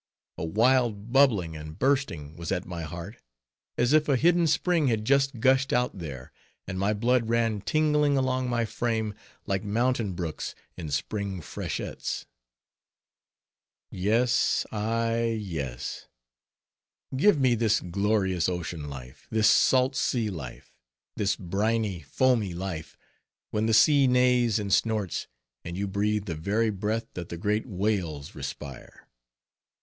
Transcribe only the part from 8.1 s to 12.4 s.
along my frame, like mountain brooks in spring freshets.